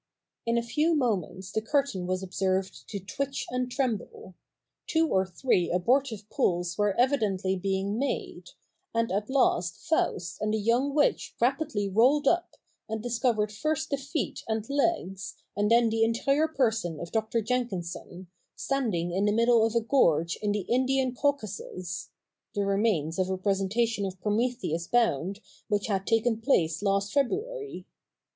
[0.47, 4.33] In a few moments the curtain was observed to twitch and tremble;
[4.87, 8.47] two or three abortive pulls were evidently being made;
[8.95, 12.57] and at last Faust and the young witch rapidly rolled up,
[12.89, 18.25] and discovered first the feet and legs, and then the entire person of Doctor Jenkinson,
[18.55, 22.09] standing in the middle of a gorge in the Indian Cau casus—
[22.55, 27.85] the remains of a presentation of Prometheus Bound which had taken place last February.